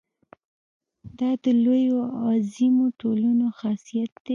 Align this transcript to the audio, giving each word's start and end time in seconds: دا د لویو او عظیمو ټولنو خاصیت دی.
دا 1.19 1.29
د 1.43 1.45
لویو 1.63 1.99
او 2.17 2.25
عظیمو 2.37 2.85
ټولنو 3.01 3.45
خاصیت 3.59 4.11
دی. 4.25 4.29